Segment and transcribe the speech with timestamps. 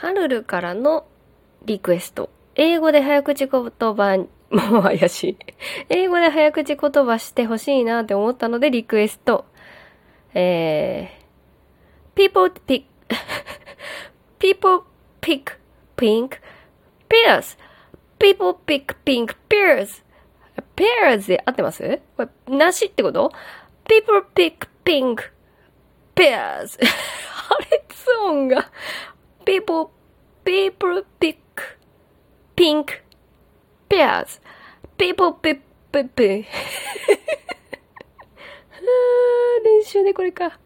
[0.00, 1.04] ハルルからの
[1.66, 2.30] リクエスト。
[2.54, 4.16] 英語で早口言葉、
[4.48, 5.38] もう怪しい。
[5.90, 9.44] 英語で早口言葉してほしいなって思ったのでリクエスト。
[10.32, 12.84] えー、people pick,
[14.38, 14.84] people
[15.20, 15.58] pick
[15.98, 16.40] pink
[17.06, 17.58] pears.
[18.18, 20.02] people pick pink pears.
[20.76, 23.30] pears で合ってますこれ、なしってこと
[23.86, 25.30] ?people pick pink
[26.14, 26.78] pears.
[27.50, 28.70] 破裂音が
[29.50, 29.90] people,
[30.44, 31.40] people pick
[32.54, 33.02] pink
[33.88, 34.38] pears.
[34.96, 36.46] people pick, pick, pick.
[39.64, 40.60] 練習でこれか。